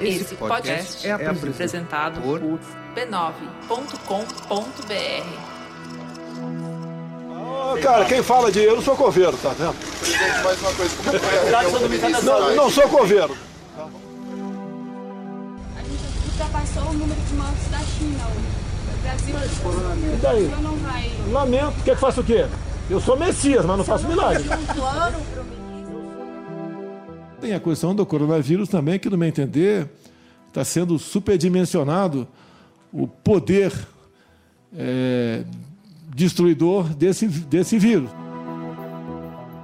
[0.00, 2.40] Esse podcast é apresentado por
[2.96, 3.22] b9.com.br.
[7.80, 9.74] Cara, quem fala de eu não sou coveiro, tá vendo?
[10.04, 13.36] Gente, mais uma coisa, como foi a reunião Não, não sou coveiro.
[15.76, 18.50] A gente ultrapassou o número de mortes da China hoje.
[18.88, 19.36] O Brasil,
[20.12, 20.46] E daí?
[20.48, 21.12] Brasil não vai.
[21.30, 21.84] Lamento.
[21.84, 22.46] Quer que faça o quê?
[22.90, 24.42] Eu sou Messias, mas não faço milagre.
[24.42, 25.61] Um plano pro.
[27.42, 29.90] Tem a questão do coronavírus também, que, no meu entender,
[30.46, 32.28] está sendo superdimensionado
[32.92, 33.72] o poder
[34.78, 35.42] é,
[36.14, 38.08] destruidor desse, desse vírus.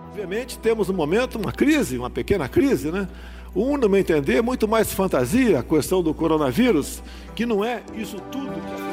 [0.08, 3.06] Obviamente, temos no momento uma crise, uma pequena crise, né?
[3.54, 7.00] Um, no meu entender, muito mais fantasia a questão do coronavírus,
[7.36, 8.87] que não é isso tudo que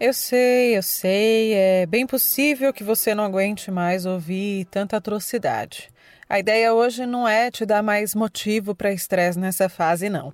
[0.00, 5.90] Eu sei, eu sei, é bem possível que você não aguente mais ouvir tanta atrocidade.
[6.28, 10.32] A ideia hoje não é te dar mais motivo para estresse nessa fase, não.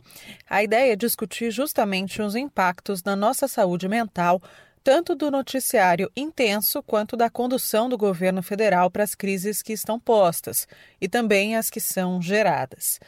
[0.51, 4.43] A ideia é discutir justamente os impactos na nossa saúde mental,
[4.83, 9.99] tanto do noticiário intenso quanto da condução do governo federal para as crises que estão
[9.99, 10.69] postas
[11.01, 13.01] e também as que são geradas.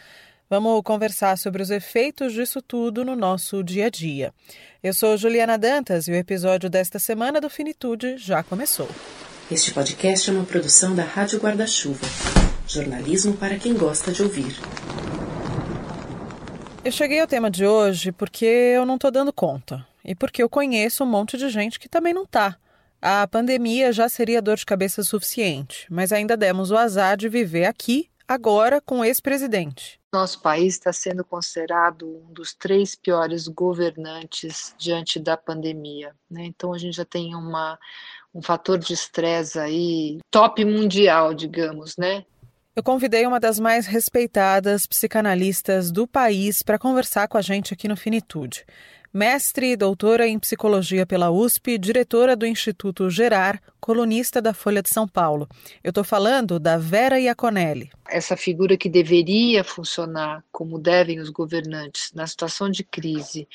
[0.48, 4.33] Vamos conversar sobre os efeitos disso tudo no nosso dia a dia.
[4.80, 8.89] Eu sou Juliana Dantas e o episódio desta semana do Finitude já começou.
[9.50, 12.06] Este podcast é uma produção da Rádio Guarda-Chuva.
[12.69, 14.55] Jornalismo para quem gosta de ouvir.
[16.84, 20.48] Eu cheguei ao tema de hoje porque eu não estou dando conta e porque eu
[20.48, 22.56] conheço um monte de gente que também não está.
[23.02, 27.64] A pandemia já seria dor de cabeça suficiente, mas ainda demos o azar de viver
[27.64, 29.98] aqui, agora, com o ex-presidente.
[30.17, 36.14] Nosso país está sendo considerado um dos três piores governantes diante da pandemia.
[36.31, 36.47] Né?
[36.47, 37.78] Então a gente já tem uma,
[38.34, 42.25] um fator de estresse aí top mundial, digamos, né?
[42.75, 47.86] Eu convidei uma das mais respeitadas psicanalistas do país para conversar com a gente aqui
[47.86, 48.64] no Finitude.
[49.17, 54.91] Mestre e doutora em psicologia pela USP, diretora do Instituto Gerar, colunista da Folha de
[54.91, 55.49] São Paulo.
[55.83, 57.91] Eu estou falando da Vera Iaconelli.
[58.11, 63.49] Essa figura que deveria funcionar como devem os governantes na situação de crise,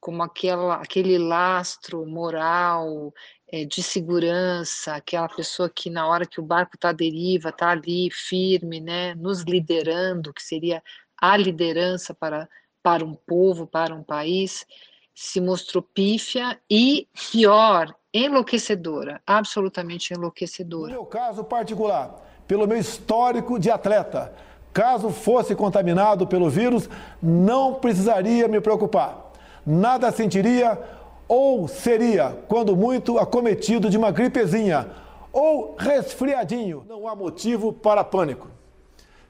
[0.00, 3.14] como aquela, aquele lastro moral,
[3.46, 7.70] é, de segurança, aquela pessoa que na hora que o barco está à deriva, está
[7.70, 10.82] ali firme, né, nos liderando, que seria
[11.16, 12.48] a liderança para,
[12.82, 14.66] para um povo, para um país,
[15.14, 20.92] se mostrou pífia e, pior, enlouquecedora, absolutamente No enlouquecedora.
[20.92, 24.34] meu caso particular, pelo meu histórico de atleta,
[24.72, 26.88] caso fosse contaminado pelo vírus,
[27.22, 29.32] não precisaria me preocupar.
[29.64, 30.78] Nada sentiria
[31.28, 34.90] ou seria, quando muito, acometido de uma gripezinha
[35.32, 36.84] ou resfriadinho.
[36.88, 38.48] Não há motivo para pânico.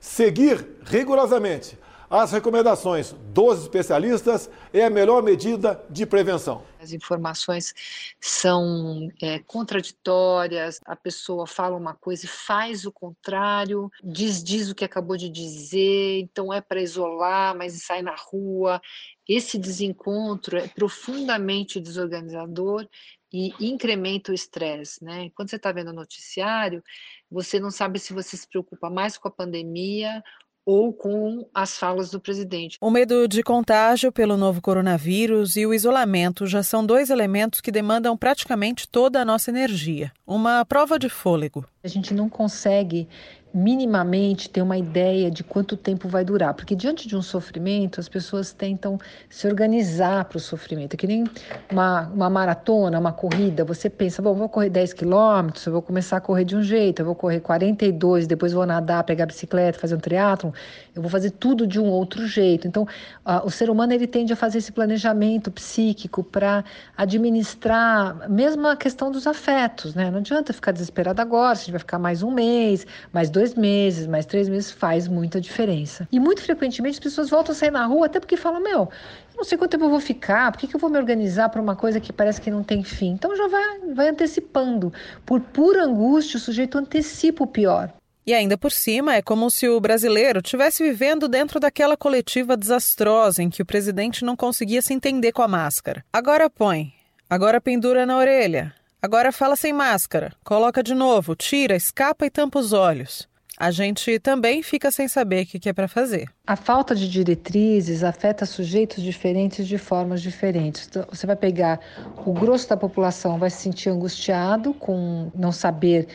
[0.01, 1.79] Seguir rigorosamente
[2.15, 6.63] as recomendações dos especialistas é a melhor medida de prevenção.
[6.81, 7.75] As informações
[8.21, 14.77] são é, contraditórias, a pessoa fala uma coisa e faz o contrário, diz, diz o
[14.77, 18.81] que acabou de dizer, então é para isolar, mas sai na rua.
[19.29, 22.87] Esse desencontro é profundamente desorganizador
[23.33, 25.31] e incrementa o estresse, né?
[25.35, 26.81] Quando você está vendo o noticiário,
[27.29, 30.23] você não sabe se você se preocupa mais com a pandemia
[30.67, 32.79] ou com as falas do presidente.
[32.81, 37.71] O medo de contágio pelo novo coronavírus e o isolamento já são dois elementos que
[37.71, 40.13] demandam praticamente toda a nossa energia.
[40.27, 41.67] Uma prova de fôlego.
[41.83, 43.07] A gente não consegue
[43.55, 48.09] minimamente ter uma ideia de quanto tempo vai durar, porque diante de um sofrimento as
[48.09, 48.99] pessoas tentam
[49.31, 51.23] se organizar para o sofrimento, é que nem
[51.71, 56.17] uma, uma maratona, uma corrida, você pensa, bom, vou correr 10 quilômetros, eu vou começar
[56.17, 59.79] a correr de um jeito, eu vou correr 42, depois vou nadar, pegar a bicicleta,
[59.79, 60.51] fazer um triatlon,
[60.93, 62.67] eu vou fazer tudo de um outro jeito.
[62.67, 62.89] Então,
[63.25, 66.65] ah, o ser humano ele tende a fazer esse planejamento psíquico para
[66.97, 70.11] administrar mesmo a questão dos afetos, né?
[70.11, 74.07] Não adianta ficar desesperado agora, se a vai ficar mais um mês, mais dois meses,
[74.07, 76.09] mais três meses, faz muita diferença.
[76.13, 78.89] E muito frequentemente as pessoas voltam a sair na rua até porque falam, meu,
[79.35, 81.49] eu não sei quanto tempo eu vou ficar, por que, que eu vou me organizar
[81.49, 83.11] para uma coisa que parece que não tem fim?
[83.11, 84.93] Então já vai, vai antecipando.
[85.27, 87.93] Por pura angústia, o sujeito antecipa o pior.
[88.27, 93.43] E ainda por cima, é como se o brasileiro estivesse vivendo dentro daquela coletiva desastrosa
[93.43, 96.03] em que o presidente não conseguia se entender com a máscara.
[96.11, 96.95] Agora põe,
[97.29, 102.59] agora pendura na orelha, agora fala sem máscara, coloca de novo, tira, escapa e tampa
[102.59, 103.29] os olhos.
[103.59, 106.29] A gente também fica sem saber o que é para fazer.
[106.47, 110.87] A falta de diretrizes afeta sujeitos diferentes de formas diferentes.
[110.89, 111.81] Então, você vai pegar
[112.25, 116.09] o grosso da população vai se sentir angustiado com não saber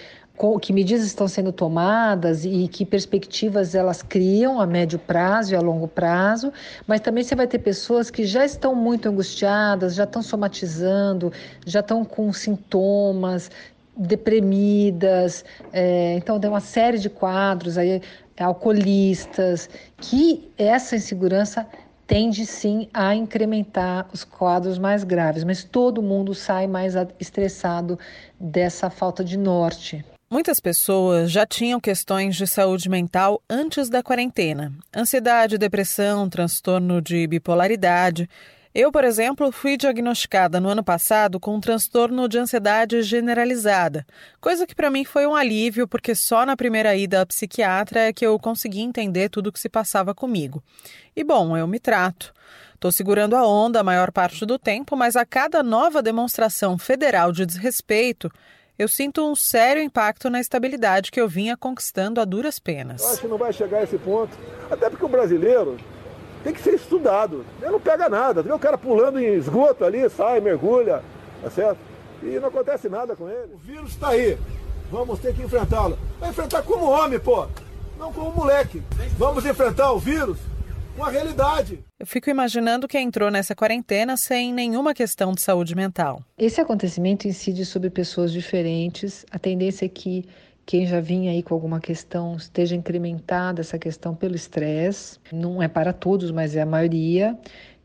[0.62, 5.60] que medidas estão sendo tomadas e que perspectivas elas criam a médio prazo e a
[5.60, 6.54] longo prazo,
[6.88, 11.34] mas também você vai ter pessoas que já estão muito angustiadas, já estão somatizando,
[11.66, 13.52] já estão com sintomas,
[14.00, 15.44] deprimidas,
[15.74, 18.02] é, então tem uma série de quadros aí,
[18.40, 21.68] alcoolistas, que essa insegurança
[22.08, 28.00] tende sim a incrementar os quadros mais graves, mas todo mundo sai mais estressado
[28.40, 30.04] dessa falta de norte.
[30.32, 37.28] Muitas pessoas já tinham questões de saúde mental antes da quarentena: ansiedade, depressão, transtorno de
[37.28, 38.30] bipolaridade.
[38.82, 44.08] Eu, por exemplo, fui diagnosticada no ano passado com um transtorno de ansiedade generalizada,
[44.40, 48.14] coisa que para mim foi um alívio, porque só na primeira ida à psiquiatra é
[48.14, 50.64] que eu consegui entender tudo o que se passava comigo.
[51.14, 52.34] E bom, eu me trato.
[52.74, 57.34] Estou segurando a onda a maior parte do tempo, mas a cada nova demonstração federal
[57.34, 58.32] de desrespeito,
[58.78, 63.02] eu sinto um sério impacto na estabilidade que eu vinha conquistando a duras penas.
[63.02, 64.38] Eu acho que não vai chegar a esse ponto.
[64.72, 65.76] Até porque o brasileiro
[66.44, 67.46] tem que ser estudado.
[67.62, 68.42] Ele não pega nada.
[68.42, 71.04] Vê o cara pulando em esgoto ali, sai, mergulha,
[71.42, 71.80] tá certo?
[72.22, 73.54] E não acontece nada com ele.
[73.54, 74.38] O vírus está aí.
[74.92, 75.98] Vamos ter que enfrentá-lo.
[76.20, 77.48] Vai enfrentar como homem, pô.
[77.98, 78.82] Não como moleque.
[79.18, 80.38] Vamos enfrentar o vírus
[81.00, 81.80] uma realidade.
[81.98, 86.22] Eu fico imaginando quem entrou nessa quarentena sem nenhuma questão de saúde mental.
[86.38, 89.26] Esse acontecimento incide sobre pessoas diferentes.
[89.32, 90.26] A tendência é que
[90.70, 95.18] quem já vinha aí com alguma questão esteja incrementada essa questão pelo estresse.
[95.34, 97.36] Não é para todos, mas é a maioria.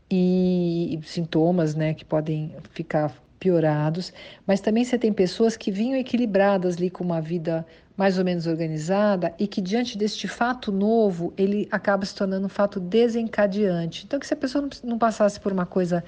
[0.07, 4.13] E sintomas, né, que podem ficar piorados,
[4.45, 7.65] mas também você tem pessoas que vinham equilibradas ali com uma vida
[7.97, 12.49] mais ou menos organizada e que diante deste fato novo, ele acaba se tornando um
[12.49, 14.05] fato desencadeante.
[14.05, 16.03] Então que se a pessoa não passasse por uma coisa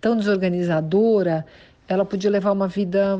[0.00, 1.44] tão desorganizadora,
[1.92, 3.18] ela podia levar uma vida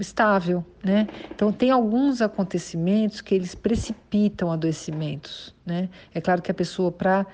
[0.00, 1.08] estável, né?
[1.34, 5.88] Então tem alguns acontecimentos que eles precipitam adoecimentos, né?
[6.14, 7.26] É claro que a pessoa para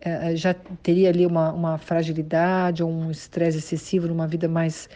[0.00, 4.88] eh, já teria ali uma, uma fragilidade ou um estresse excessivo numa vida mais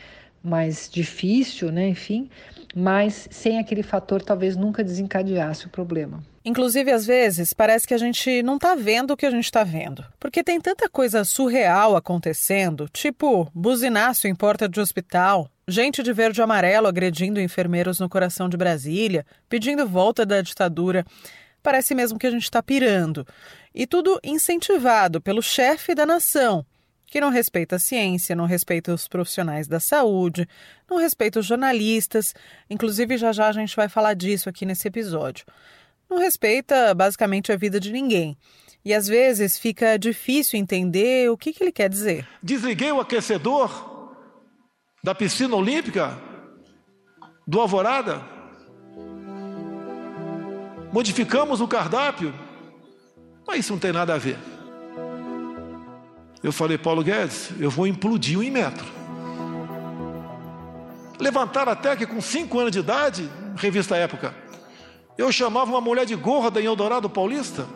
[0.46, 1.88] mais difícil, né?
[1.88, 2.30] Enfim,
[2.74, 6.22] mas sem aquele fator talvez nunca desencadeasse o problema.
[6.44, 9.64] Inclusive, às vezes, parece que a gente não está vendo o que a gente está
[9.64, 10.04] vendo.
[10.20, 16.40] Porque tem tanta coisa surreal acontecendo, tipo buzinaço em porta de hospital, gente de verde
[16.40, 21.04] e amarelo agredindo enfermeiros no coração de Brasília, pedindo volta da ditadura.
[21.62, 23.26] Parece mesmo que a gente está pirando.
[23.74, 26.64] E tudo incentivado pelo chefe da nação,
[27.06, 30.48] que não respeita a ciência, não respeita os profissionais da saúde,
[30.90, 32.34] não respeita os jornalistas,
[32.68, 35.46] inclusive já já a gente vai falar disso aqui nesse episódio.
[36.10, 38.36] Não respeita basicamente a vida de ninguém.
[38.84, 42.26] E às vezes fica difícil entender o que, que ele quer dizer.
[42.42, 44.12] Desliguei o aquecedor
[45.02, 46.16] da piscina olímpica
[47.46, 48.22] do Alvorada.
[50.92, 52.32] Modificamos o cardápio.
[53.46, 54.38] Mas isso não tem nada a ver.
[56.46, 58.86] Eu falei, Paulo Guedes, eu vou implodir o Inmetro.
[61.18, 64.32] Levantaram até que com 5 anos de idade, revista Época,
[65.18, 67.66] eu chamava uma mulher de gorda em Eldorado Paulista.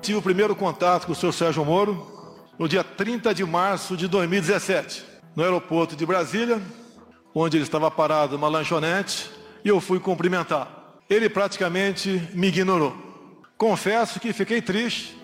[0.00, 2.06] Tive o primeiro contato com o senhor Sérgio Moro
[2.56, 5.04] no dia 30 de março de 2017,
[5.34, 6.62] no aeroporto de Brasília,
[7.34, 9.28] onde ele estava parado numa lanchonete,
[9.64, 10.94] e eu fui cumprimentar.
[11.10, 12.96] Ele praticamente me ignorou.
[13.58, 15.18] Confesso que fiquei triste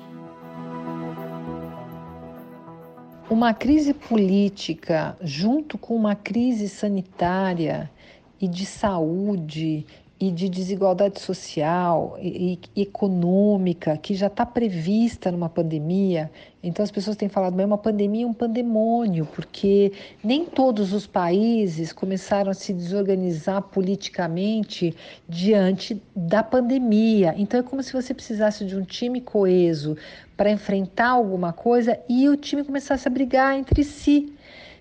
[3.28, 7.90] Uma crise política junto com uma crise sanitária
[8.40, 9.85] e de saúde
[10.18, 16.30] e de desigualdade social e, econômica que já está prevista numa pandemia.
[16.62, 19.92] Então as pessoas têm falado, mas uma pandemia é um pandemônio, porque
[20.25, 24.94] nem todos os países começaram a se desorganizar politicamente
[25.28, 27.35] diante da pandemia.
[27.37, 29.96] Então é como se você precisasse de um time coeso
[30.35, 34.32] para enfrentar alguma coisa e o time começasse a brigar entre si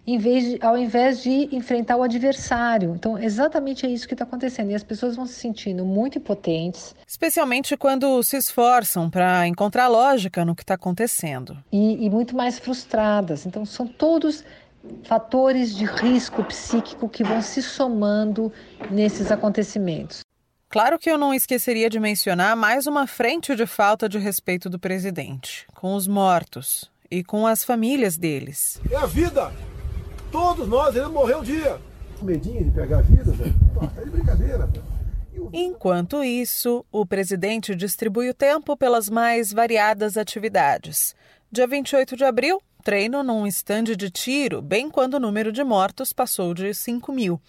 [0.08, 2.94] em vez de, ao invés de enfrentar o adversário.
[2.96, 4.72] Então, exatamente é isso que está acontecendo.
[4.72, 6.96] E as pessoas vão se sentindo muito impotentes.
[7.08, 11.58] Especialmente quando se esforçam para encontrar lógica no que está acontecendo.
[11.72, 13.46] E, e muito mais frustradas.
[13.46, 14.44] Então, são todos
[15.04, 18.52] fatores de risco psíquico que vão se somando
[18.92, 20.20] nesses acontecimentos.
[20.70, 24.78] Claro que eu não esqueceria de mencionar mais uma frente de falta de respeito do
[24.78, 28.80] presidente, com os mortos e com as famílias deles.
[28.92, 29.52] É a vida!
[30.36, 31.80] Todos nós, ele morreu um dia.
[32.22, 33.56] Medinho de pegar a vida, velho.
[33.98, 35.50] É de brincadeira, velho.
[35.54, 41.16] Enquanto isso, o presidente distribui o tempo pelas mais variadas atividades.
[41.50, 46.12] Dia 28 de abril, treino num estande de tiro, bem quando o número de mortos
[46.12, 47.40] passou de 5 mil.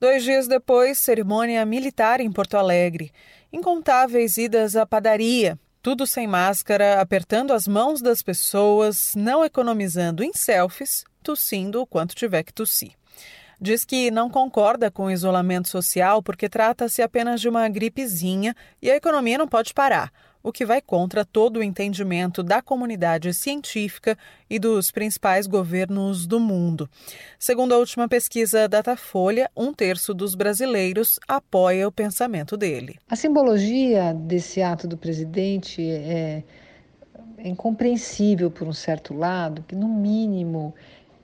[0.00, 3.12] Dois dias depois, cerimônia militar em Porto Alegre.
[3.52, 10.32] Incontáveis idas à padaria, tudo sem máscara, apertando as mãos das pessoas, não economizando em
[10.32, 12.92] selfies, tossindo o quanto tiver que tossir.
[13.60, 18.90] Diz que não concorda com o isolamento social porque trata-se apenas de uma gripezinha e
[18.90, 20.10] a economia não pode parar
[20.42, 24.16] o que vai contra todo o entendimento da comunidade científica
[24.48, 26.88] e dos principais governos do mundo.
[27.38, 32.98] Segundo a última pesquisa Datafolha, um terço dos brasileiros apoia o pensamento dele.
[33.08, 36.42] A simbologia desse ato do presidente é,
[37.36, 40.74] é incompreensível por um certo lado, que no mínimo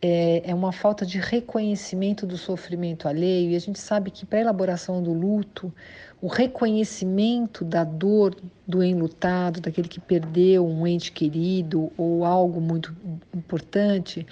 [0.00, 4.38] é, é uma falta de reconhecimento do sofrimento alheio, e a gente sabe que para
[4.38, 5.72] a elaboração do luto,
[6.20, 8.34] o reconhecimento da dor
[8.66, 12.94] do enlutado, daquele que perdeu um ente querido ou algo muito
[13.34, 14.26] importante,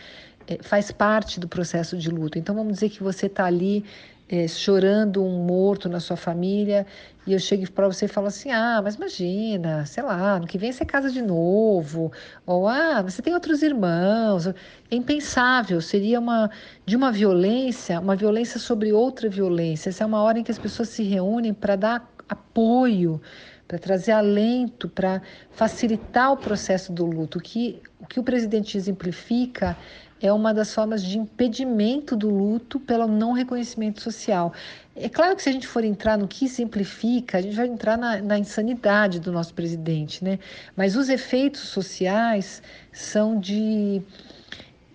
[0.47, 2.39] é, faz parte do processo de luto.
[2.39, 3.85] Então, vamos dizer que você está ali
[4.29, 6.87] é, chorando um morto na sua família
[7.27, 10.59] e eu chego para você e falo assim: ah, mas imagina, sei lá, no que
[10.59, 12.13] vem você casa de novo,
[12.47, 14.47] ou ah, você tem outros irmãos.
[14.47, 14.55] É
[14.91, 16.51] impensável, seria uma
[16.87, 19.91] de uma violência, uma violência sobre outra violência.
[19.91, 23.21] Essa é uma hora em que as pessoas se reúnem para dar apoio,
[23.67, 27.39] para trazer alento, para facilitar o processo do luto.
[27.39, 29.77] O que o, que o presidente exemplifica
[30.21, 34.53] é uma das formas de impedimento do luto pelo não reconhecimento social.
[34.97, 37.99] É claro que se a gente for entrar no que simplifica, a gente vai entrar
[37.99, 40.39] na, na insanidade do nosso presidente, né?
[40.77, 44.01] Mas os efeitos sociais são de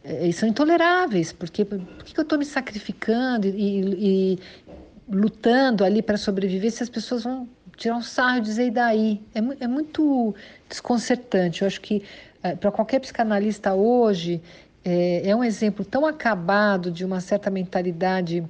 [0.04, 4.40] é, são intoleráveis, porque por que eu estou me sacrificando e, e,
[5.10, 9.22] lutando ali para sobreviver se as pessoas vão tirar um sarro e dizer e daí?
[9.36, 10.34] É, é muito
[10.70, 11.62] desconcertante.
[11.62, 12.04] Eu acho que
[12.42, 14.42] é, para qualquer psicanalista hoje,
[14.89, 18.43] é, é um exemplo tão acabado de uma certa mentalidade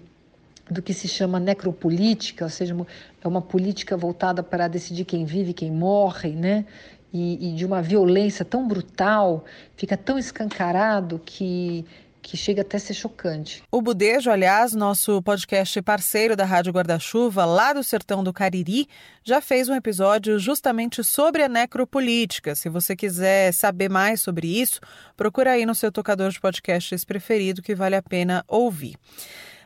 [0.71, 2.75] do que se chama necropolítica, ou seja,
[3.21, 6.65] é uma política voltada para decidir quem vive, quem morre, né?
[7.11, 9.43] E, e de uma violência tão brutal,
[9.75, 11.85] fica tão escancarado que
[12.29, 13.63] que chega até a ser chocante.
[13.71, 18.87] O Budejo, aliás, nosso podcast parceiro da Rádio Guarda-Chuva, lá do sertão do Cariri,
[19.23, 22.53] já fez um episódio justamente sobre a necropolítica.
[22.53, 24.79] Se você quiser saber mais sobre isso,
[25.17, 28.95] procura aí no seu tocador de podcasts preferido que vale a pena ouvir.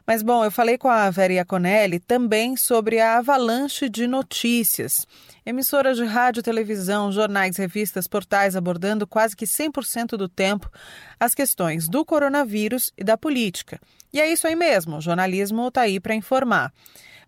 [0.08, 5.06] Mas, bom, eu falei com a Vera Iaconelli também sobre a avalanche de notícias.
[5.46, 10.72] Emissoras de rádio, televisão, jornais, revistas, portais abordando quase que 100% do tempo
[11.20, 13.80] as questões do coronavírus e da política.
[14.14, 16.72] E é isso aí mesmo, o jornalismo está aí para informar.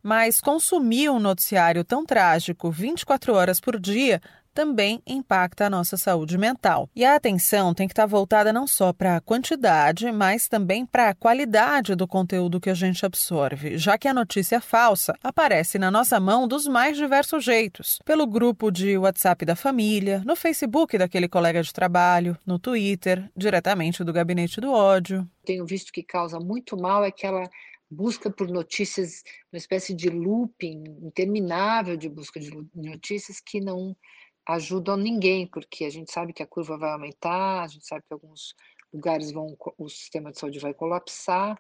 [0.02, 4.22] Mas consumir um noticiário tão trágico 24 horas por dia
[4.56, 6.90] também impacta a nossa saúde mental.
[6.96, 11.10] E a atenção tem que estar voltada não só para a quantidade, mas também para
[11.10, 15.92] a qualidade do conteúdo que a gente absorve, já que a notícia falsa aparece na
[15.92, 21.28] nossa mão dos mais diversos jeitos: pelo grupo de WhatsApp da família, no Facebook daquele
[21.28, 25.30] colega de trabalho, no Twitter, diretamente do gabinete do ódio.
[25.46, 27.50] Tenho visto que causa muito mal é aquela
[27.92, 29.22] busca por notícias,
[29.52, 33.96] uma espécie de looping interminável de busca de notícias que não
[34.48, 38.14] ajudam ninguém, porque a gente sabe que a curva vai aumentar, a gente sabe que
[38.14, 38.56] alguns
[38.94, 41.58] lugares vão, o sistema de saúde vai colapsar,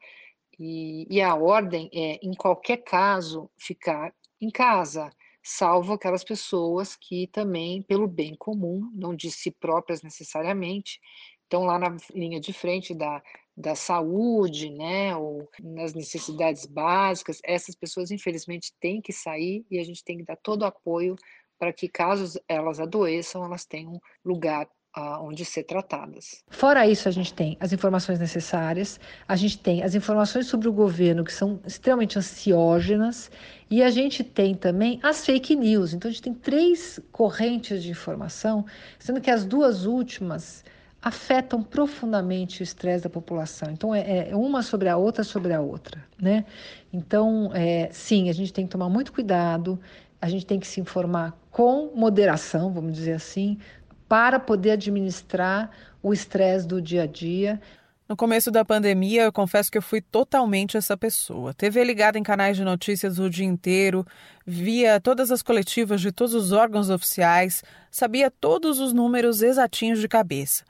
[0.60, 5.12] e, e a ordem é, em qualquer caso, ficar em casa,
[5.44, 11.00] salvo aquelas pessoas que também, pelo bem comum, não de si próprias necessariamente,
[11.44, 13.22] estão lá na linha de frente da,
[13.56, 19.84] da saúde, né, ou nas necessidades básicas, essas pessoas, infelizmente, têm que sair e a
[19.84, 21.16] gente tem que dar todo o apoio
[21.58, 26.44] para que, caso elas adoeçam, elas tenham lugar uh, onde ser tratadas.
[26.50, 30.74] Fora isso, a gente tem as informações necessárias, a gente tem as informações sobre o
[30.74, 33.30] governo que são extremamente ansiógenas
[33.70, 35.94] e a gente tem também as fake news.
[35.94, 38.66] Então, a gente tem três correntes de informação,
[38.98, 40.64] sendo que as duas últimas
[41.02, 43.70] afetam profundamente o estresse da população.
[43.70, 46.46] Então, é, é, uma sobre a outra sobre a outra, né?
[46.92, 49.80] Então, é, sim, a gente tem que tomar muito cuidado,
[50.20, 53.58] a gente tem que se informar com moderação, vamos dizer assim,
[54.10, 55.72] para poder administrar
[56.04, 57.62] o estresse do dia a dia.
[58.10, 61.54] No começo da pandemia, eu confesso que eu fui totalmente essa pessoa.
[61.54, 64.06] TV ligada em canais de notícias o dia inteiro,
[64.46, 70.10] via todas as coletivas de todos os órgãos oficiais, sabia todos os números exatinhos de
[70.10, 70.66] cabeça.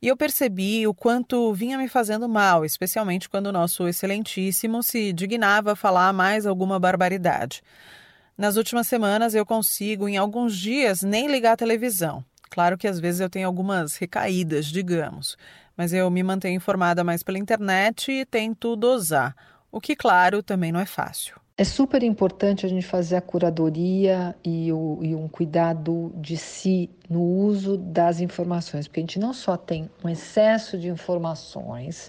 [0.00, 5.12] E eu percebi o quanto vinha me fazendo mal, especialmente quando o nosso excelentíssimo se
[5.12, 7.62] dignava a falar mais alguma barbaridade.
[8.36, 12.24] Nas últimas semanas eu consigo, em alguns dias, nem ligar a televisão.
[12.50, 15.36] Claro que às vezes eu tenho algumas recaídas, digamos,
[15.76, 19.34] mas eu me mantenho informada mais pela internet e tento dosar.
[19.70, 21.40] o que, claro, também não é fácil.
[21.56, 26.90] É super importante a gente fazer a curadoria e, o, e, um cuidado de si
[27.08, 32.08] no uso das informações, porque a gente não só tem um excesso de informações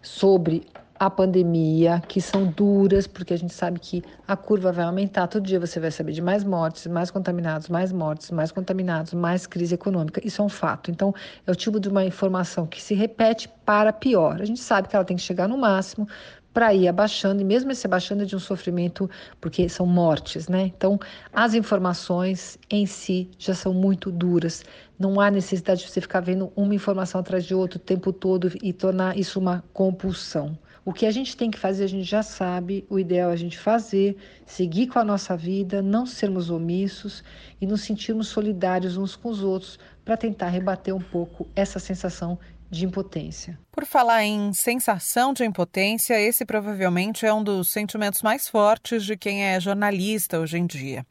[0.00, 0.64] sobre
[0.98, 5.26] a pandemia, que são duras, porque a gente sabe que a curva vai aumentar.
[5.26, 9.46] Todo dia você vai saber de mais mortes, mais contaminados, mais mortes, mais contaminados, mais
[9.46, 10.20] crise econômica.
[10.26, 10.90] Isso é um fato.
[10.90, 11.14] Então,
[11.46, 14.40] é o tipo de uma informação que se repete para pior.
[14.40, 16.08] A gente sabe que ela tem que chegar no máximo
[16.56, 19.10] para ir abaixando, e mesmo esse abaixando é de um sofrimento,
[19.42, 20.72] porque são mortes, né?
[20.74, 20.98] Então,
[21.30, 24.64] as informações em si já são muito duras.
[24.98, 28.50] Não há necessidade de você ficar vendo uma informação atrás de outra o tempo todo
[28.62, 30.56] e tornar isso uma compulsão.
[30.86, 33.36] O que a gente tem que fazer, a gente já sabe, o ideal é a
[33.36, 34.16] gente fazer,
[34.46, 37.24] seguir com a nossa vida, não sermos omissos
[37.60, 42.38] e nos sentirmos solidários uns com os outros para tentar rebater um pouco essa sensação
[42.70, 43.58] de impotência.
[43.72, 49.16] Por falar em sensação de impotência, esse provavelmente é um dos sentimentos mais fortes de
[49.16, 51.04] quem é jornalista hoje em dia.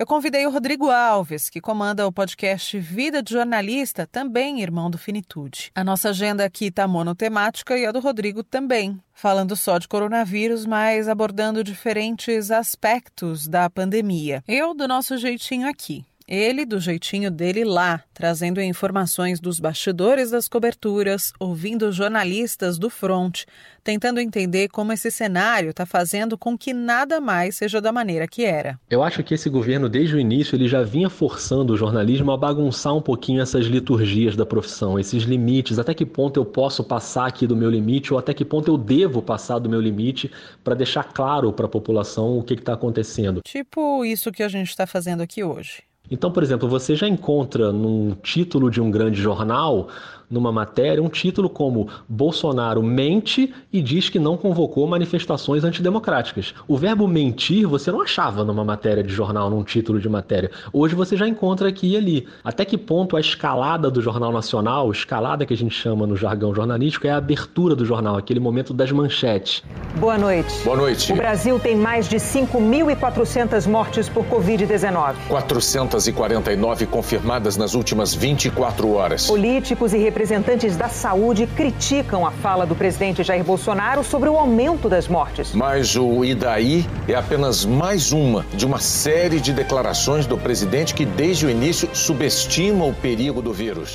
[0.00, 4.96] Eu convidei o Rodrigo Alves, que comanda o podcast Vida de Jornalista, também irmão do
[4.96, 5.70] Finitude.
[5.74, 10.64] A nossa agenda aqui está monotemática e a do Rodrigo também, falando só de coronavírus,
[10.64, 14.42] mas abordando diferentes aspectos da pandemia.
[14.48, 16.02] Eu, do nosso jeitinho aqui.
[16.30, 23.42] Ele, do jeitinho dele lá, trazendo informações dos bastidores das coberturas, ouvindo jornalistas do front,
[23.82, 28.44] tentando entender como esse cenário está fazendo com que nada mais seja da maneira que
[28.44, 28.78] era.
[28.88, 32.36] Eu acho que esse governo, desde o início, ele já vinha forçando o jornalismo a
[32.36, 37.26] bagunçar um pouquinho essas liturgias da profissão, esses limites, até que ponto eu posso passar
[37.26, 40.30] aqui do meu limite ou até que ponto eu devo passar do meu limite
[40.62, 43.40] para deixar claro para a população o que está acontecendo.
[43.44, 45.89] Tipo isso que a gente está fazendo aqui hoje.
[46.08, 49.88] Então, por exemplo, você já encontra num título de um grande jornal
[50.30, 56.54] numa matéria um título como Bolsonaro mente e diz que não convocou manifestações antidemocráticas.
[56.68, 60.50] O verbo mentir você não achava numa matéria de jornal, num título de matéria.
[60.72, 62.28] Hoje você já encontra aqui e ali.
[62.44, 66.54] Até que ponto a escalada do Jornal Nacional, escalada que a gente chama no jargão
[66.54, 69.64] jornalístico, é a abertura do jornal, aquele momento das manchetes.
[69.96, 70.62] Boa noite.
[70.64, 71.12] Boa noite.
[71.12, 75.14] O Brasil tem mais de 5.400 mortes por Covid-19.
[75.28, 79.26] 449 confirmadas nas últimas 24 horas.
[79.26, 84.36] Políticos e representantes representantes da saúde criticam a fala do presidente Jair Bolsonaro sobre o
[84.36, 85.54] aumento das mortes.
[85.54, 90.92] Mas o e daí é apenas mais uma de uma série de declarações do presidente
[90.92, 93.94] que desde o início subestima o perigo do vírus.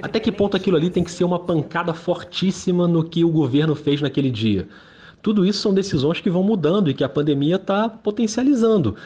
[0.00, 3.74] Até que ponto aquilo ali tem que ser uma pancada fortíssima no que o governo
[3.74, 4.66] fez naquele dia?
[5.20, 8.96] Tudo isso são decisões que vão mudando e que a pandemia está potencializando.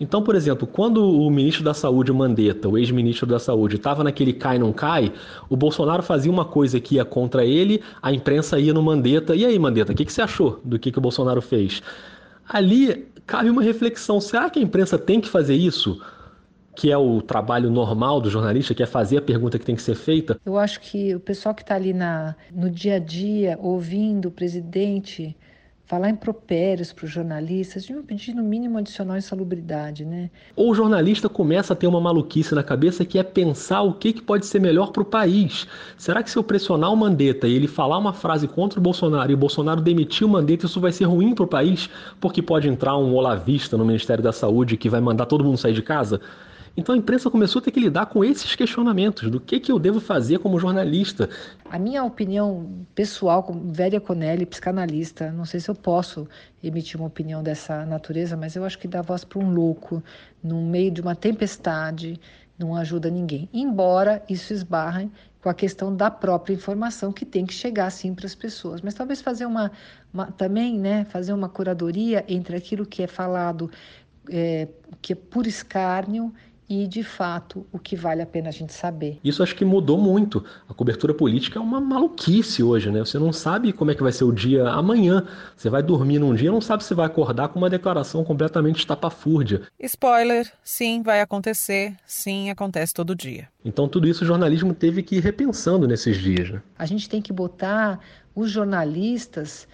[0.00, 4.32] Então, por exemplo, quando o ministro da Saúde, Mandetta, o ex-ministro da Saúde, estava naquele
[4.32, 5.12] cai não cai,
[5.48, 9.34] o Bolsonaro fazia uma coisa que ia contra ele, a imprensa ia no Mandetta.
[9.34, 11.82] E aí, Mandetta, o que, que você achou do que, que o Bolsonaro fez?
[12.48, 16.00] Ali cabe uma reflexão: será que a imprensa tem que fazer isso?
[16.78, 19.82] que é o trabalho normal do jornalista, que é fazer a pergunta que tem que
[19.82, 20.38] ser feita?
[20.46, 24.30] Eu acho que o pessoal que está ali na, no dia a dia, ouvindo o
[24.30, 25.36] presidente
[25.88, 30.30] falar impropérios para os jornalistas, deviam pedir no mínimo adicional insalubridade, né?
[30.54, 34.12] Ou o jornalista começa a ter uma maluquice na cabeça que é pensar o que,
[34.12, 35.66] que pode ser melhor para o país.
[35.96, 39.30] Será que se eu pressionar o Mandetta e ele falar uma frase contra o Bolsonaro
[39.30, 41.88] e o Bolsonaro demitir o Mandetta, isso vai ser ruim para o país?
[42.20, 45.72] Porque pode entrar um olavista no Ministério da Saúde que vai mandar todo mundo sair
[45.72, 46.20] de casa?
[46.78, 49.80] Então a imprensa começou a ter que lidar com esses questionamentos do que, que eu
[49.80, 51.28] devo fazer como jornalista.
[51.68, 56.28] A minha opinião pessoal, como velha Conelli, psicanalista, não sei se eu posso
[56.62, 60.00] emitir uma opinião dessa natureza, mas eu acho que dar voz para um louco
[60.40, 62.20] no meio de uma tempestade
[62.56, 63.48] não ajuda ninguém.
[63.52, 65.10] Embora isso esbarre
[65.42, 68.94] com a questão da própria informação que tem que chegar sim para as pessoas, mas
[68.94, 69.72] talvez fazer uma,
[70.14, 73.68] uma, também, né, fazer uma curadoria entre aquilo que é falado
[74.30, 74.68] é,
[75.00, 76.32] que é por escárnio
[76.68, 79.18] e, de fato, o que vale a pena a gente saber.
[79.24, 80.44] Isso acho que mudou muito.
[80.68, 83.00] A cobertura política é uma maluquice hoje, né?
[83.00, 85.26] Você não sabe como é que vai ser o dia amanhã.
[85.56, 89.62] Você vai dormir num dia, não sabe se vai acordar com uma declaração completamente estapafúrdia.
[89.80, 91.96] Spoiler, sim, vai acontecer.
[92.06, 93.48] Sim, acontece todo dia.
[93.64, 96.62] Então tudo isso o jornalismo teve que ir repensando nesses dias, né?
[96.78, 97.98] A gente tem que botar
[98.34, 99.66] os jornalistas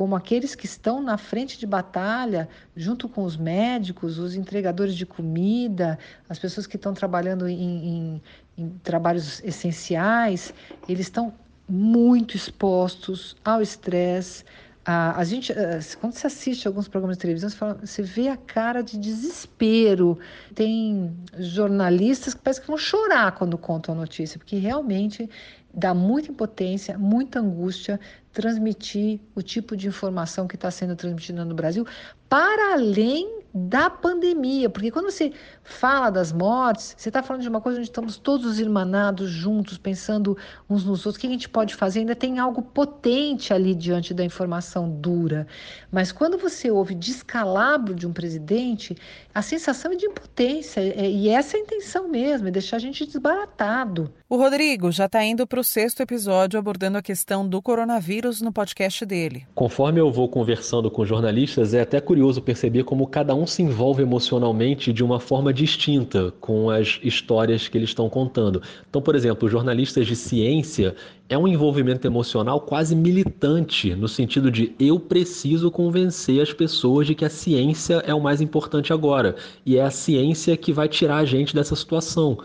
[0.00, 5.04] como aqueles que estão na frente de batalha, junto com os médicos, os entregadores de
[5.04, 8.22] comida, as pessoas que estão trabalhando em, em,
[8.56, 10.54] em trabalhos essenciais,
[10.88, 11.34] eles estão
[11.68, 14.42] muito expostos ao estresse,
[14.84, 15.52] a, gente,
[16.00, 20.18] quando você assiste alguns programas de televisão, você, fala, você vê a cara de desespero.
[20.54, 25.28] Tem jornalistas que parecem que vão chorar quando contam a notícia, porque realmente
[25.72, 28.00] dá muita impotência, muita angústia
[28.32, 31.86] transmitir o tipo de informação que está sendo transmitida no Brasil,
[32.28, 37.60] para além da pandemia, porque quando você fala das mortes, você está falando de uma
[37.60, 40.36] coisa onde estamos todos irmanados, juntos, pensando
[40.68, 42.00] uns nos outros, o que a gente pode fazer?
[42.00, 45.46] Ainda tem algo potente ali diante da informação dura.
[45.90, 48.96] Mas quando você ouve descalabro de um presidente,
[49.34, 52.80] a sensação é de impotência, é, e essa é a intenção mesmo, é deixar a
[52.80, 54.12] gente desbaratado.
[54.28, 58.52] O Rodrigo já está indo para o sexto episódio abordando a questão do coronavírus no
[58.52, 59.46] podcast dele.
[59.54, 64.02] Conforme eu vou conversando com jornalistas, é até curioso perceber como cada um se envolve
[64.02, 68.62] emocionalmente de uma forma distinta com as histórias que eles estão contando.
[68.88, 70.94] Então, por exemplo, jornalistas de ciência
[71.28, 77.14] é um envolvimento emocional quase militante, no sentido de eu preciso convencer as pessoas de
[77.14, 81.18] que a ciência é o mais importante agora e é a ciência que vai tirar
[81.18, 82.38] a gente dessa situação.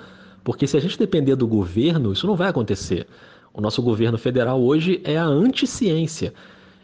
[0.44, 3.08] Porque se a gente depender do governo, isso não vai acontecer.
[3.54, 6.34] O nosso governo federal hoje é a anticiência.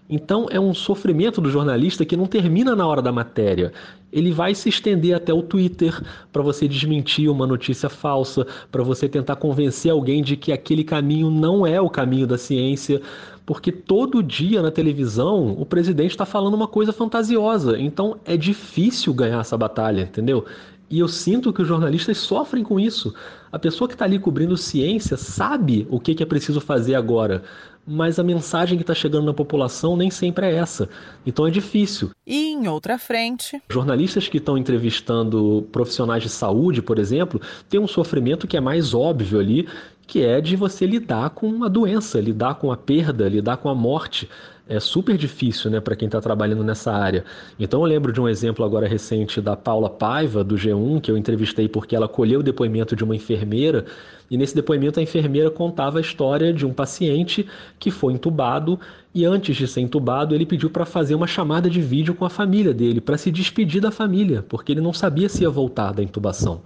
[0.09, 3.71] Então é um sofrimento do jornalista que não termina na hora da matéria.
[4.11, 6.01] Ele vai se estender até o Twitter
[6.33, 11.29] para você desmentir uma notícia falsa, para você tentar convencer alguém de que aquele caminho
[11.31, 13.01] não é o caminho da ciência,
[13.45, 17.79] porque todo dia na televisão o presidente está falando uma coisa fantasiosa.
[17.79, 20.45] Então é difícil ganhar essa batalha, entendeu?
[20.91, 23.15] E eu sinto que os jornalistas sofrem com isso.
[23.49, 27.43] A pessoa que está ali cobrindo ciência sabe o que, que é preciso fazer agora,
[27.91, 30.89] mas a mensagem que está chegando na população nem sempre é essa.
[31.25, 32.11] Então é difícil.
[32.25, 33.61] E em outra frente.
[33.69, 38.93] Jornalistas que estão entrevistando profissionais de saúde, por exemplo, têm um sofrimento que é mais
[38.93, 39.67] óbvio ali,
[40.05, 43.75] que é de você lidar com a doença, lidar com a perda, lidar com a
[43.75, 44.27] morte
[44.71, 47.25] é super difícil né, para quem está trabalhando nessa área.
[47.59, 51.17] Então eu lembro de um exemplo agora recente da Paula Paiva, do G1, que eu
[51.17, 53.85] entrevistei porque ela colheu o depoimento de uma enfermeira,
[54.29, 57.45] e nesse depoimento a enfermeira contava a história de um paciente
[57.77, 58.79] que foi entubado
[59.13, 62.29] e antes de ser entubado ele pediu para fazer uma chamada de vídeo com a
[62.29, 66.01] família dele, para se despedir da família, porque ele não sabia se ia voltar da
[66.01, 66.61] intubação.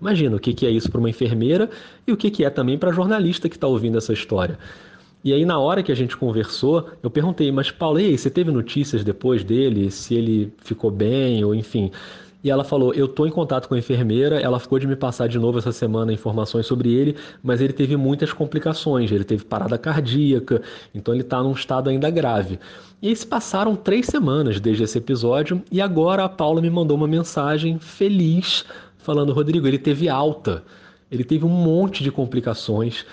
[0.00, 1.70] Imagina o que é isso para uma enfermeira
[2.06, 4.58] e o que é também para jornalista que está ouvindo essa história.
[5.24, 8.50] E aí, na hora que a gente conversou, eu perguntei, mas Paulo, aí, você teve
[8.50, 11.90] notícias depois dele, se ele ficou bem, ou enfim.
[12.44, 15.26] E ela falou: Eu estou em contato com a enfermeira, ela ficou de me passar
[15.26, 19.78] de novo essa semana informações sobre ele, mas ele teve muitas complicações, ele teve parada
[19.78, 20.60] cardíaca,
[20.94, 22.60] então ele está num estado ainda grave.
[23.00, 26.98] E aí se passaram três semanas desde esse episódio, e agora a Paula me mandou
[26.98, 28.66] uma mensagem feliz,
[29.04, 30.64] falando: Rodrigo, ele teve alta,
[31.10, 33.04] ele teve um monte de complicações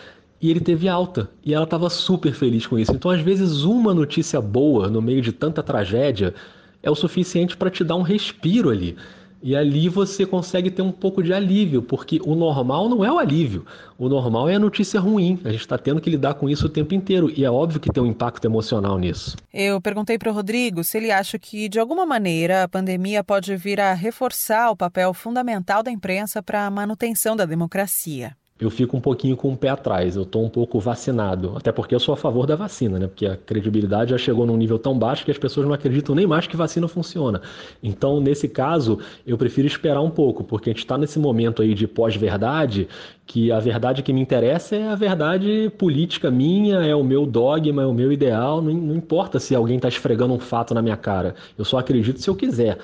[0.41, 1.30] e ele teve alta.
[1.45, 2.91] E ela estava super feliz com isso.
[2.93, 6.34] Então, às vezes, uma notícia boa no meio de tanta tragédia
[6.82, 8.97] é o suficiente para te dar um respiro ali.
[9.43, 13.17] E ali você consegue ter um pouco de alívio, porque o normal não é o
[13.17, 13.65] alívio.
[13.97, 15.39] O normal é a notícia ruim.
[15.43, 17.32] A gente está tendo que lidar com isso o tempo inteiro.
[17.36, 19.36] E é óbvio que tem um impacto emocional nisso.
[19.54, 23.56] Eu perguntei para o Rodrigo se ele acha que, de alguma maneira, a pandemia pode
[23.56, 28.95] vir a reforçar o papel fundamental da imprensa para a manutenção da democracia eu fico
[28.95, 31.54] um pouquinho com o pé atrás, eu estou um pouco vacinado.
[31.58, 33.08] Até porque eu sou a favor da vacina, né?
[33.08, 36.28] Porque a credibilidade já chegou num nível tão baixo que as pessoas não acreditam nem
[36.28, 37.41] mais que vacina funciona.
[37.82, 41.74] Então, nesse caso, eu prefiro esperar um pouco, porque a gente está nesse momento aí
[41.74, 42.88] de pós-verdade,
[43.26, 47.82] que a verdade que me interessa é a verdade política minha, é o meu dogma,
[47.82, 48.62] é o meu ideal.
[48.62, 51.34] Não, não importa se alguém está esfregando um fato na minha cara.
[51.58, 52.78] Eu só acredito se eu quiser.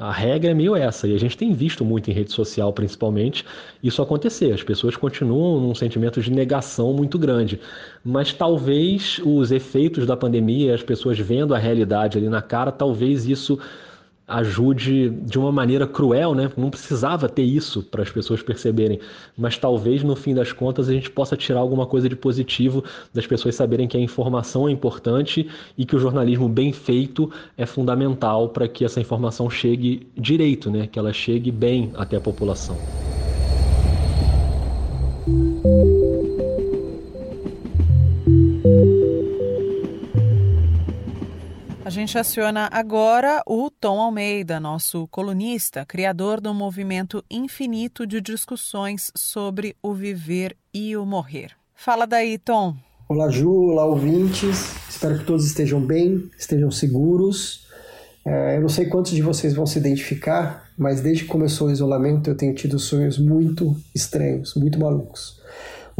[0.00, 3.44] A regra é meio essa, e a gente tem visto muito em rede social, principalmente,
[3.82, 4.50] isso acontecer.
[4.50, 7.60] As pessoas continuam num sentimento de negação muito grande.
[8.02, 13.26] Mas talvez os efeitos da pandemia, as pessoas vendo a realidade ali na cara, talvez
[13.26, 13.58] isso
[14.30, 16.50] ajude de uma maneira cruel, né?
[16.56, 19.00] Não precisava ter isso para as pessoas perceberem,
[19.36, 23.26] mas talvez no fim das contas a gente possa tirar alguma coisa de positivo das
[23.26, 28.48] pessoas saberem que a informação é importante e que o jornalismo bem feito é fundamental
[28.48, 30.86] para que essa informação chegue direito, né?
[30.86, 32.76] Que ela chegue bem até a população.
[41.90, 49.10] A gente aciona agora o Tom Almeida, nosso colunista, criador do movimento infinito de discussões
[49.12, 51.50] sobre o viver e o morrer.
[51.74, 52.76] Fala daí, Tom.
[53.08, 54.72] Olá, Ju, olá, ouvintes.
[54.88, 57.66] Espero que todos estejam bem, estejam seguros.
[58.24, 61.72] É, eu não sei quantos de vocês vão se identificar, mas desde que começou o
[61.72, 65.39] isolamento eu tenho tido sonhos muito estranhos, muito malucos.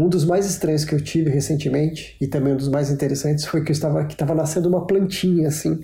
[0.01, 3.63] Um dos mais estranhos que eu tive recentemente, e também um dos mais interessantes, foi
[3.63, 5.79] que estava que estava nascendo uma plantinha assim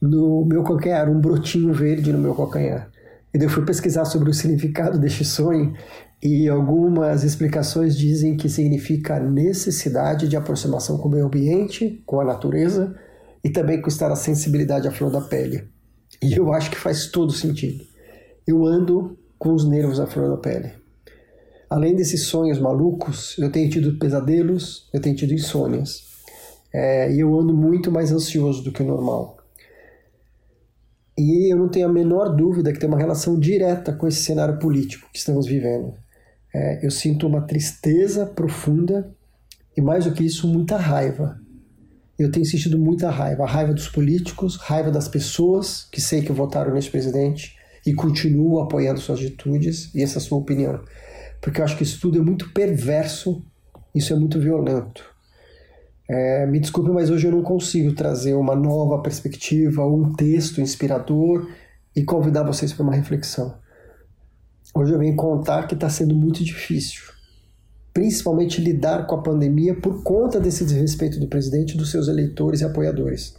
[0.00, 2.90] no meu calcanhar, um brotinho verde no meu calcanhar.
[3.32, 5.74] E daí eu fui pesquisar sobre o significado deste sonho
[6.22, 12.24] e algumas explicações dizem que significa necessidade de aproximação com o meio ambiente, com a
[12.24, 12.94] natureza
[13.44, 15.68] e também com estar a sensibilidade à flor da pele.
[16.22, 17.84] E eu acho que faz todo sentido.
[18.46, 20.83] Eu ando com os nervos à flor da pele.
[21.74, 26.04] Além desses sonhos malucos, eu tenho tido pesadelos, eu tenho tido insônias.
[26.72, 29.38] É, e eu ando muito mais ansioso do que o normal.
[31.18, 34.56] E eu não tenho a menor dúvida que tem uma relação direta com esse cenário
[34.60, 35.94] político que estamos vivendo.
[36.54, 39.12] É, eu sinto uma tristeza profunda
[39.76, 41.40] e, mais do que isso, muita raiva.
[42.16, 43.42] Eu tenho sentido muita raiva.
[43.42, 48.62] A raiva dos políticos, raiva das pessoas que sei que votaram nesse presidente e continuam
[48.62, 50.80] apoiando suas atitudes e essa é sua opinião.
[51.44, 53.44] Porque eu acho que isso tudo é muito perverso,
[53.94, 55.04] isso é muito violento.
[56.08, 61.46] É, me desculpe, mas hoje eu não consigo trazer uma nova perspectiva um texto inspirador
[61.94, 63.58] e convidar vocês para uma reflexão.
[64.74, 67.02] Hoje eu venho contar que está sendo muito difícil,
[67.92, 72.64] principalmente lidar com a pandemia por conta desse desrespeito do presidente, dos seus eleitores e
[72.64, 73.36] apoiadores.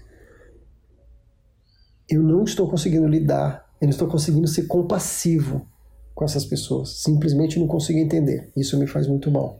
[2.08, 5.68] Eu não estou conseguindo lidar, eu não estou conseguindo ser compassivo
[6.16, 7.02] com essas pessoas.
[7.02, 8.50] Simplesmente não consigo entender.
[8.56, 9.60] Isso me faz muito mal.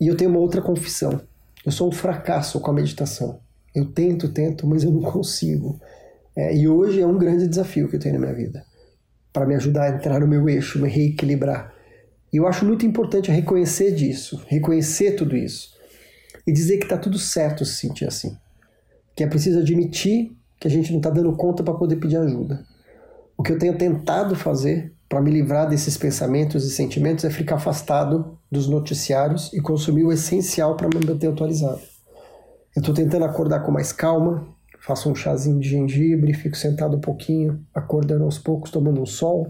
[0.00, 1.20] E eu tenho uma outra confissão.
[1.64, 3.40] Eu sou um fracasso com a meditação.
[3.74, 5.80] Eu tento, tento, mas eu não consigo.
[6.36, 8.64] É, e hoje é um grande desafio que eu tenho na minha vida
[9.32, 11.74] para me ajudar a entrar no meu eixo, me reequilibrar.
[12.32, 15.74] E eu acho muito importante reconhecer disso, reconhecer tudo isso
[16.46, 18.36] e dizer que está tudo certo se sentir assim.
[19.16, 22.64] Que é preciso admitir que a gente não está dando conta para poder pedir ajuda.
[23.36, 27.54] O que eu tenho tentado fazer para me livrar desses pensamentos e sentimentos é ficar
[27.54, 31.78] afastado dos noticiários e consumir o essencial para me manter atualizado.
[32.74, 34.44] Eu estou tentando acordar com mais calma,
[34.80, 39.46] faço um chazinho de gengibre, fico sentado um pouquinho, acordando aos poucos, tomando um sol.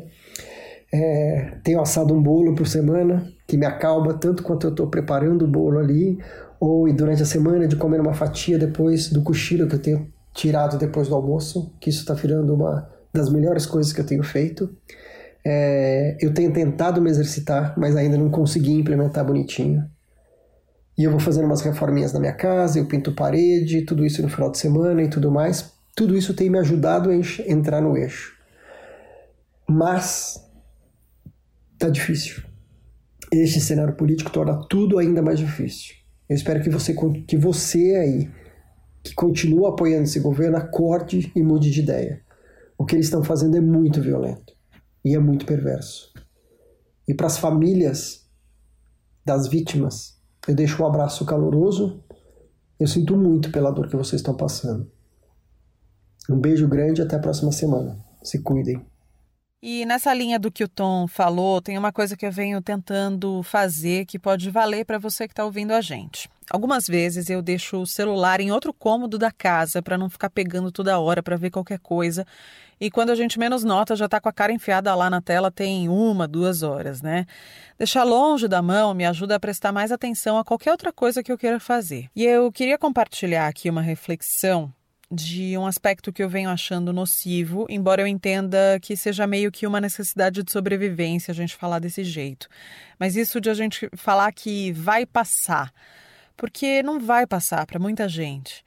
[0.93, 5.47] É, tenho assado um bolo por semana, que me acalma tanto quanto eu estou preparando
[5.47, 6.19] o bolo ali,
[6.61, 10.77] ou durante a semana de comer uma fatia depois do cochilo que eu tenho tirado
[10.77, 14.69] depois do almoço, que isso está virando uma das melhores coisas que eu tenho feito.
[15.47, 19.85] É, eu tenho tentado me exercitar, mas ainda não consegui implementar bonitinho.
[20.97, 24.29] E eu vou fazendo umas reforminhas na minha casa, eu pinto parede, tudo isso no
[24.29, 25.73] final de semana e tudo mais.
[25.95, 28.35] Tudo isso tem me ajudado a entrar no eixo.
[29.69, 30.43] Mas
[31.79, 32.43] tá difícil.
[33.31, 35.95] Este cenário político torna tudo ainda mais difícil.
[36.29, 36.95] Eu espero que você,
[37.27, 38.31] que você aí,
[39.03, 42.23] que continua apoiando esse governo, acorde e mude de ideia.
[42.79, 44.54] O que eles estão fazendo é muito violento
[45.05, 46.13] e é muito perverso.
[47.07, 48.27] E para as famílias
[49.25, 52.03] das vítimas, eu deixo um abraço caloroso.
[52.79, 54.91] Eu sinto muito pela dor que vocês estão passando.
[56.31, 57.99] Um beijo grande e até a próxima semana.
[58.23, 58.94] Se cuidem.
[59.67, 63.43] E nessa linha do que o Tom falou, tem uma coisa que eu venho tentando
[63.43, 66.29] fazer que pode valer para você que está ouvindo a gente.
[66.51, 70.71] Algumas vezes eu deixo o celular em outro cômodo da casa para não ficar pegando
[70.71, 72.27] toda hora para ver qualquer coisa
[72.79, 75.51] e quando a gente menos nota, já está com a cara enfiada lá na tela
[75.51, 77.25] tem uma, duas horas, né?
[77.79, 81.33] Deixar longe da mão me ajuda a prestar mais atenção a qualquer outra coisa que
[81.33, 82.11] eu queira fazer.
[82.15, 84.71] E eu queria compartilhar aqui uma reflexão
[85.15, 89.67] de um aspecto que eu venho achando nocivo, embora eu entenda que seja meio que
[89.67, 92.49] uma necessidade de sobrevivência a gente falar desse jeito.
[92.99, 95.73] Mas isso de a gente falar que vai passar,
[96.37, 98.65] porque não vai passar para muita gente.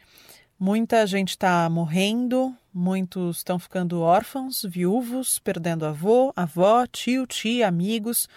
[0.59, 8.27] Muita gente está morrendo, muitos estão ficando órfãos, viúvos, perdendo avô, avó, tio, tia, amigos.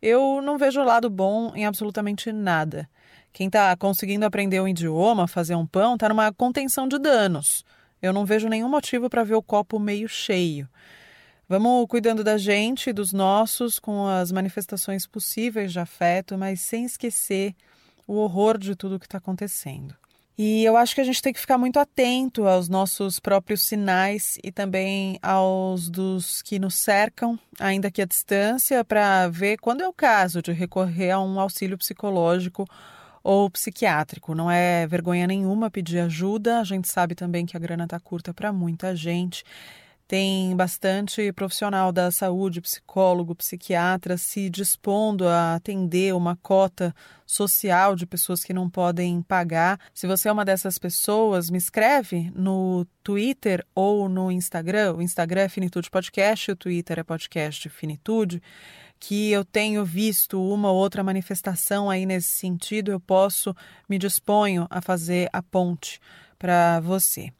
[0.00, 2.88] Eu não vejo lado bom em absolutamente nada.
[3.32, 7.64] Quem está conseguindo aprender um idioma, fazer um pão, está numa contenção de danos.
[8.00, 10.68] Eu não vejo nenhum motivo para ver o copo meio cheio.
[11.48, 17.54] Vamos cuidando da gente dos nossos com as manifestações possíveis de afeto, mas sem esquecer
[18.06, 19.94] o horror de tudo que está acontecendo.
[20.36, 24.38] E eu acho que a gente tem que ficar muito atento aos nossos próprios sinais
[24.44, 29.88] e também aos dos que nos cercam, ainda que à distância, para ver quando é
[29.88, 32.64] o caso de recorrer a um auxílio psicológico
[33.28, 34.34] ou psiquiátrico.
[34.34, 38.32] Não é vergonha nenhuma pedir ajuda, a gente sabe também que a grana está curta
[38.32, 39.44] para muita gente.
[40.08, 46.94] Tem bastante profissional da saúde, psicólogo, psiquiatra se dispondo a atender uma cota
[47.26, 49.78] social de pessoas que não podem pagar.
[49.92, 54.94] Se você é uma dessas pessoas, me escreve no Twitter ou no Instagram.
[54.94, 58.42] O Instagram é Finitude Podcast, o Twitter é Podcast Finitude
[59.00, 63.54] que eu tenho visto uma ou outra manifestação aí nesse sentido, eu posso,
[63.88, 66.00] me disponho a fazer a ponte
[66.36, 67.30] para você.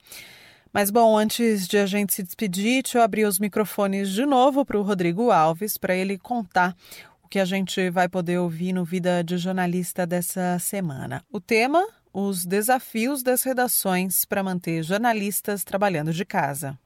[0.72, 4.64] Mas bom, antes de a gente se despedir, deixa eu abrir os microfones de novo
[4.64, 6.76] para o Rodrigo Alves, para ele contar
[7.22, 11.22] o que a gente vai poder ouvir no Vida de Jornalista dessa semana.
[11.30, 16.78] O tema: os desafios das redações para manter jornalistas trabalhando de casa.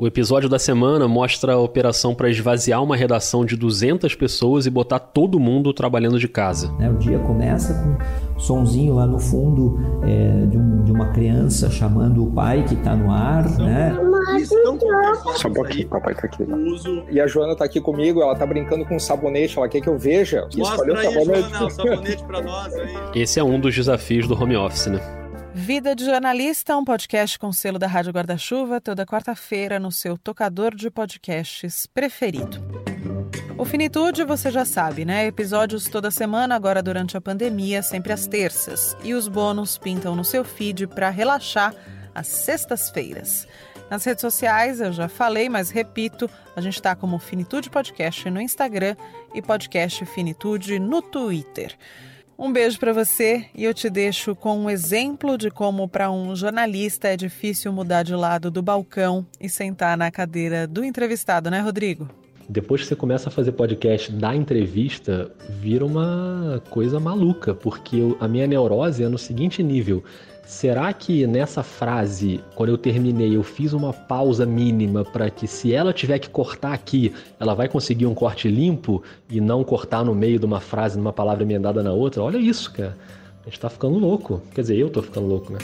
[0.00, 4.70] O episódio da semana mostra a operação para esvaziar uma redação de 200 pessoas e
[4.70, 6.70] botar todo mundo trabalhando de casa.
[6.78, 11.06] Né, o dia começa com um sonzinho lá no fundo é, de, um, de, uma
[11.06, 13.92] criança chamando o pai que está no ar, né?
[15.34, 16.46] Só um pouquinho, papai tá aqui.
[17.10, 19.88] E a Joana tá aqui comigo, ela tá brincando com um sabonete, ela quer que
[19.88, 20.46] eu veja.
[20.56, 21.50] Mostra aí, sabonete.
[21.50, 22.94] Joana, o sabonete pra nós aí.
[23.16, 25.27] Esse é um dos desafios do home office, né?
[25.58, 30.72] Vida de Jornalista, um podcast com selo da Rádio Guarda-Chuva, toda quarta-feira no seu tocador
[30.72, 32.62] de podcasts preferido.
[33.58, 35.26] O Finitude você já sabe, né?
[35.26, 38.96] Episódios toda semana, agora durante a pandemia, sempre às terças.
[39.02, 41.74] E os bônus pintam no seu feed para relaxar
[42.14, 43.44] às sextas-feiras.
[43.90, 48.40] Nas redes sociais, eu já falei, mas repito, a gente está como Finitude Podcast no
[48.40, 48.94] Instagram
[49.34, 51.76] e Podcast Finitude no Twitter.
[52.40, 56.36] Um beijo para você e eu te deixo com um exemplo de como para um
[56.36, 61.58] jornalista é difícil mudar de lado do balcão e sentar na cadeira do entrevistado, né,
[61.58, 62.08] Rodrigo?
[62.48, 68.28] Depois que você começa a fazer podcast da entrevista, vira uma coisa maluca, porque a
[68.28, 70.04] minha neurose é no seguinte nível:
[70.48, 75.74] Será que nessa frase, quando eu terminei, eu fiz uma pausa mínima para que se
[75.74, 80.14] ela tiver que cortar aqui, ela vai conseguir um corte limpo e não cortar no
[80.14, 82.22] meio de uma frase, numa palavra emendada na outra?
[82.22, 82.96] Olha isso, cara.
[83.42, 84.40] A gente tá ficando louco.
[84.54, 85.58] Quer dizer, eu tô ficando louco, né?